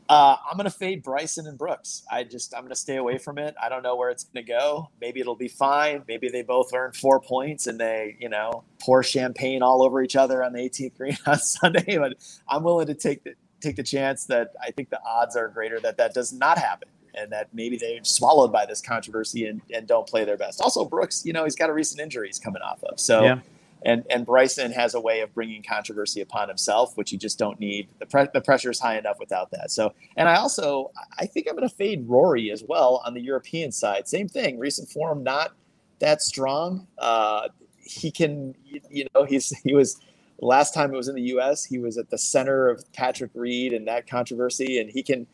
[0.09, 2.03] Uh, I'm going to fade Bryson and Brooks.
[2.11, 3.55] I just I'm going to stay away from it.
[3.63, 4.91] I don't know where it's going to go.
[5.01, 6.03] Maybe it'll be fine.
[6.09, 10.17] Maybe they both earn four points and they you know pour champagne all over each
[10.17, 11.99] other on the 18th green on Sunday.
[11.99, 12.15] But
[12.49, 15.79] I'm willing to take the take the chance that I think the odds are greater
[15.81, 19.87] that that does not happen and that maybe they're swallowed by this controversy and, and
[19.89, 20.61] don't play their best.
[20.61, 22.99] Also, Brooks, you know, he's got a recent injury he's coming off of.
[22.99, 23.23] So.
[23.23, 23.41] Yeah
[23.85, 27.59] and and Bryson has a way of bringing controversy upon himself, which you just don't
[27.61, 27.89] need.
[27.99, 29.71] The pre- the pressure is high enough without that.
[29.71, 33.21] So, and I also I think I'm going to fade Rory as well on the
[33.21, 34.09] European side.
[34.09, 35.53] Same thing, recent form not
[36.01, 36.87] that strong.
[36.99, 38.55] Uh, he can,
[38.91, 40.01] you know, he's he was
[40.41, 41.65] last time it was in the U.S.
[41.65, 45.27] He was at the center of Patrick Reed and that controversy, and he can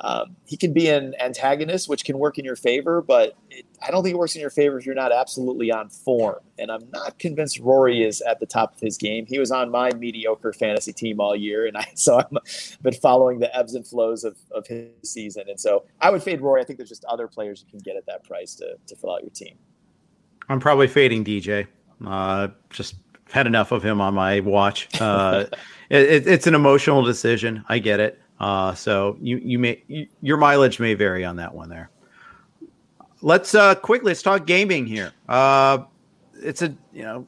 [0.00, 3.90] um, he can be an antagonist, which can work in your favor, but it, I
[3.90, 6.40] don't think it works in your favor if you're not absolutely on form.
[6.58, 9.24] And I'm not convinced Rory is at the top of his game.
[9.26, 13.38] He was on my mediocre fantasy team all year, and I so I've been following
[13.38, 15.44] the ebbs and flows of, of his season.
[15.48, 16.60] And so I would fade Rory.
[16.60, 19.14] I think there's just other players you can get at that price to, to fill
[19.14, 19.56] out your team.
[20.48, 21.66] I'm probably fading DJ.
[22.04, 22.96] Uh, just
[23.30, 24.88] had enough of him on my watch.
[25.00, 25.46] Uh,
[25.88, 27.64] it, it's an emotional decision.
[27.68, 28.20] I get it.
[28.44, 31.88] Uh, so you you may you, your mileage may vary on that one there.
[33.22, 35.12] Let's uh quickly let's talk gaming here.
[35.26, 35.84] Uh,
[36.34, 37.26] it's a you know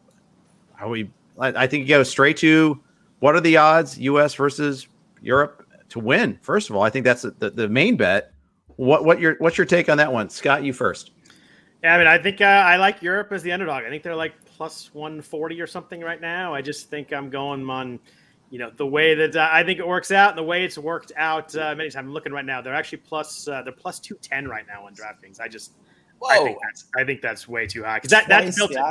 [0.75, 2.79] how we I, I think you go straight to
[3.21, 4.35] what are the odds U.S.
[4.35, 4.89] versus
[5.23, 6.39] Europe to win?
[6.43, 8.35] First of all, I think that's the, the main bet.
[8.77, 10.65] What what your what's your take on that one, Scott?
[10.65, 11.13] You first.
[11.83, 13.85] Yeah, I mean, I think uh, I like Europe as the underdog.
[13.85, 16.53] I think they're like plus one forty or something right now.
[16.53, 18.01] I just think I'm going on
[18.51, 20.79] you know the way that uh, I think it works out and the way it's
[20.79, 21.97] worked out uh, many times.
[21.97, 24.95] I'm looking right now; they're actually plus uh, they're plus two ten right now on
[24.95, 25.41] DraftKings.
[25.41, 25.73] I just
[26.19, 26.31] Whoa.
[26.31, 28.83] I think that's I think that's way too high because that, that's built in,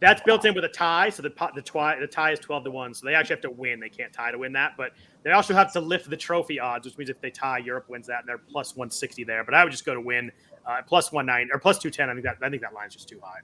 [0.00, 1.08] that's built in with a tie.
[1.08, 2.92] So the the tie the tie is twelve to one.
[2.92, 3.80] So they actually have to win.
[3.80, 4.92] They can't tie to win that, but
[5.22, 8.06] they also have to lift the trophy odds, which means if they tie, Europe wins
[8.08, 9.44] that, and they're plus one sixty there.
[9.44, 10.30] But I would just go to win
[10.66, 12.10] uh, plus one nine or plus two ten.
[12.10, 13.40] I think that I think that line's just too high.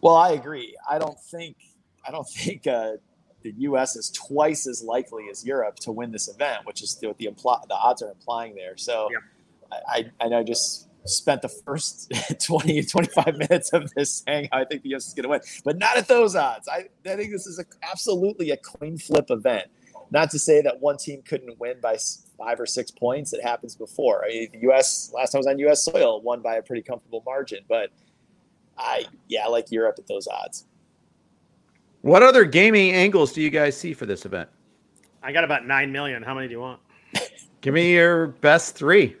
[0.00, 0.74] Well, I agree.
[0.88, 1.56] I don't think
[2.06, 2.92] I don't think uh,
[3.50, 3.96] the U.S.
[3.96, 7.66] is twice as likely as Europe to win this event, which is what the impl-
[7.68, 8.76] the odds are implying there.
[8.76, 9.78] So yeah.
[9.88, 12.12] I, I, I just spent the first
[12.44, 15.08] 20, 25 minutes of this saying how I think the U.S.
[15.08, 16.68] is going to win, but not at those odds.
[16.68, 19.68] I, I think this is a, absolutely a coin flip event.
[20.10, 21.98] Not to say that one team couldn't win by
[22.38, 23.34] five or six points.
[23.34, 24.24] It happens before.
[24.24, 25.10] I mean, the U.S.
[25.14, 25.82] last time I was on U.S.
[25.82, 27.90] soil won by a pretty comfortable margin, but
[28.78, 30.66] I yeah, I like Europe at those odds.
[32.02, 34.48] What other gaming angles do you guys see for this event?
[35.22, 36.22] I got about nine million.
[36.22, 36.80] How many do you want?
[37.60, 39.16] Give me your best three.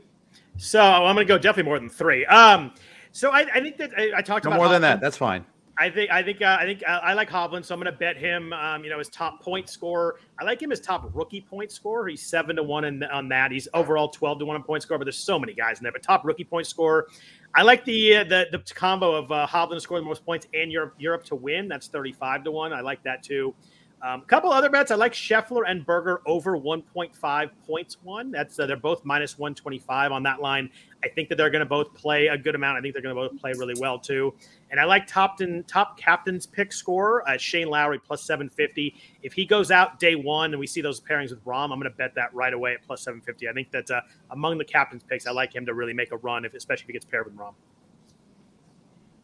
[0.56, 2.24] So I'm going to go definitely more than three.
[2.26, 2.72] Um,
[3.12, 5.00] so I, I think that I, I talked no about more than that.
[5.00, 5.44] That's fine.
[5.80, 7.96] I think I think uh, I think uh, I like Hovland, so I'm going to
[7.96, 8.52] bet him.
[8.52, 10.16] Um, you know, his top point score.
[10.40, 12.08] I like him as top rookie point score.
[12.08, 13.52] He's seven to one in, on that.
[13.52, 14.98] He's overall twelve to one in point score.
[14.98, 15.92] But there's so many guys in there.
[15.92, 17.06] But top rookie point score.
[17.54, 20.70] I like the uh, the the combo of uh, Hovland score the most points and
[20.70, 21.68] Europe Europe to win.
[21.68, 22.72] That's thirty five to one.
[22.72, 23.54] I like that too.
[24.00, 24.92] A um, couple other bets.
[24.92, 28.30] I like Scheffler and Berger over 1.5 points one.
[28.30, 30.70] That's uh, they're both minus 125 on that line.
[31.02, 32.78] I think that they're going to both play a good amount.
[32.78, 34.34] I think they're going to both play really well too.
[34.70, 38.94] And I like top top captain's pick score uh, Shane Lowry plus 750.
[39.24, 41.90] If he goes out day one and we see those pairings with Rahm, I'm going
[41.90, 43.48] to bet that right away at plus 750.
[43.48, 46.18] I think that uh, among the captain's picks, I like him to really make a
[46.18, 47.54] run, if especially if he gets paired with Rahm.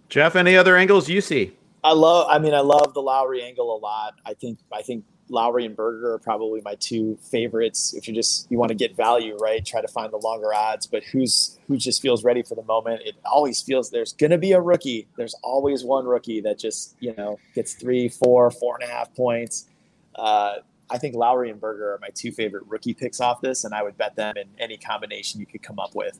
[0.08, 1.52] Jeff, any other angles you see?
[1.84, 2.26] I love.
[2.30, 4.14] I mean, I love the Lowry angle a lot.
[4.24, 4.58] I think.
[4.72, 7.94] I think Lowry and Berger are probably my two favorites.
[7.94, 9.64] If you just you want to get value, right?
[9.64, 10.86] Try to find the longer odds.
[10.86, 13.02] But who's who just feels ready for the moment?
[13.04, 15.08] It always feels there's to be a rookie.
[15.16, 19.14] There's always one rookie that just you know gets three, four, four and a half
[19.14, 19.68] points.
[20.14, 20.56] Uh,
[20.90, 23.82] I think Lowry and Berger are my two favorite rookie picks off this, and I
[23.82, 26.18] would bet them in any combination you could come up with.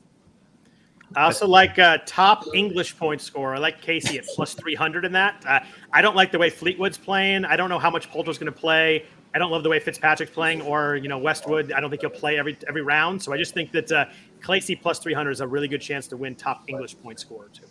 [1.15, 3.55] I also like uh, top English point score.
[3.55, 5.43] I like Casey at plus 300 in that.
[5.47, 5.59] Uh,
[5.93, 7.45] I don't like the way Fleetwood's playing.
[7.45, 9.05] I don't know how much Poulter's going to play.
[9.33, 11.73] I don't love the way Fitzpatrick's playing, or you know Westwood.
[11.73, 13.21] I don't think he'll play every every round.
[13.21, 14.05] So I just think that uh,
[14.41, 17.65] Casey plus 300 is a really good chance to win top English point scorer too.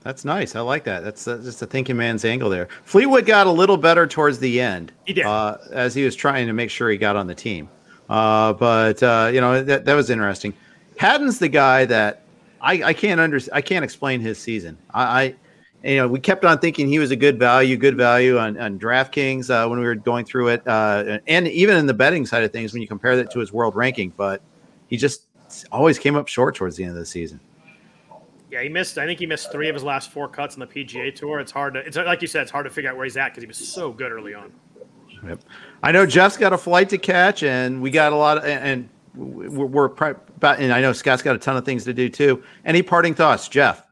[0.00, 0.56] That's nice.
[0.56, 1.04] I like that.
[1.04, 2.68] That's uh, just a thinking man's angle there.
[2.84, 4.92] Fleetwood got a little better towards the end.
[5.04, 5.26] He did.
[5.26, 7.68] Uh, as he was trying to make sure he got on the team.
[8.08, 10.54] Uh, but uh, you know that that was interesting.
[10.96, 12.22] Hatton's the guy that
[12.60, 14.78] I, I can't under I can't explain his season.
[14.92, 15.34] I, I,
[15.82, 18.78] you know we kept on thinking he was a good value, good value on, on
[18.78, 22.42] DraftKings uh, when we were going through it, uh, and even in the betting side
[22.42, 24.12] of things when you compare that to his world ranking.
[24.16, 24.42] But
[24.88, 25.26] he just
[25.72, 27.40] always came up short towards the end of the season.
[28.50, 28.98] Yeah, he missed.
[28.98, 31.38] I think he missed three of his last four cuts on the PGA Tour.
[31.38, 31.80] It's hard to.
[31.80, 32.42] It's like you said.
[32.42, 34.52] It's hard to figure out where he's at because he was so good early on.
[35.24, 35.40] Yep.
[35.82, 38.88] I know Jeff's got a flight to catch, and we got a lot of, and
[39.14, 42.42] we're, we're about, and I know Scott's got a ton of things to do too.
[42.64, 43.84] Any parting thoughts, Jeff?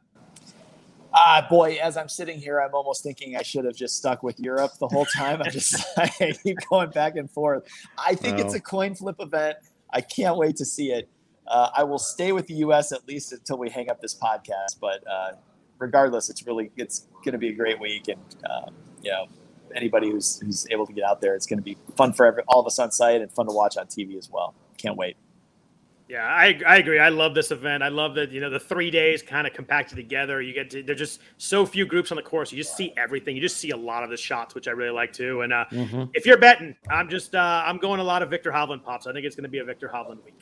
[1.12, 4.22] Ah, uh, boy, as I'm sitting here, I'm almost thinking I should have just stuck
[4.22, 5.42] with Europe the whole time.
[5.42, 6.08] I just I
[6.42, 7.64] keep going back and forth.
[7.96, 9.58] I think it's a coin flip event.
[9.90, 11.08] I can't wait to see it.
[11.46, 12.92] Uh, I will stay with the U.S.
[12.92, 14.78] at least until we hang up this podcast.
[14.80, 15.32] But uh,
[15.78, 19.26] regardless, it's really it's going to be a great week, and um, you know
[19.74, 22.42] anybody who's who's able to get out there, it's going to be fun for every,
[22.48, 24.54] all of us on site and fun to watch on TV as well.
[24.78, 25.16] Can't wait.
[26.08, 26.98] Yeah, I, I agree.
[26.98, 27.82] I love this event.
[27.82, 30.40] I love that you know the three days kind of compacted together.
[30.40, 32.50] You get to there's just so few groups on the course.
[32.50, 33.36] You just see everything.
[33.36, 35.42] You just see a lot of the shots, which I really like too.
[35.42, 36.04] And uh, mm-hmm.
[36.14, 39.06] if you're betting, I'm just uh, I'm going a lot of Viktor Hovland pops.
[39.06, 40.38] I think it's going to be a Viktor Hovland week.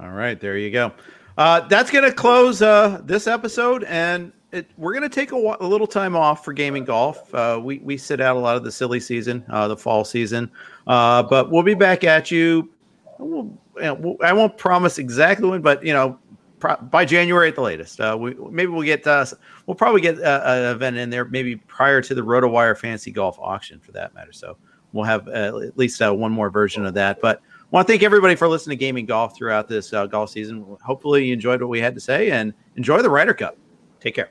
[0.00, 0.90] All right, there you go.
[1.36, 5.56] Uh, that's going to close uh, this episode, and it, we're going to take a,
[5.60, 7.32] a, little time off for gaming golf.
[7.34, 10.50] Uh, we we sit out a lot of the silly season, uh, the fall season,
[10.86, 12.70] uh, but we'll be back at you.
[13.18, 16.18] We'll, you know, I won't promise exactly when, but you know,
[16.58, 18.00] pro- by January at the latest.
[18.00, 22.14] Uh, we maybe we'll get we'll probably get an event in there maybe prior to
[22.14, 24.32] the RotoWire Fantasy Golf auction for that matter.
[24.32, 24.56] So
[24.92, 28.48] we'll have at least one more version of that, but want to thank everybody for
[28.48, 30.76] listening to Gaming Golf throughout this uh, golf season.
[30.84, 33.58] Hopefully, you enjoyed what we had to say and enjoy the Ryder Cup.
[34.00, 34.30] Take care.